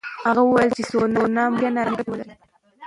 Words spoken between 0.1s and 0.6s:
هغه